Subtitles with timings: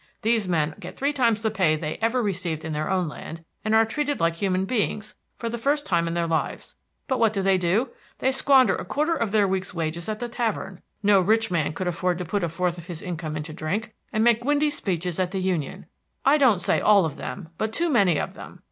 [0.23, 3.75] These men get three times the pay they ever received in their own land, and
[3.75, 6.73] are treated like human beings for the first time in their lives.
[7.07, 7.91] But what do they do?
[8.17, 11.85] They squander a quarter of their week's wages at the tavern, no rich man could
[11.87, 15.29] afford to put a fourth of his income into drink, and make windy speeches at
[15.29, 15.85] the Union.
[16.25, 18.59] I don't say all of them, but too many of them.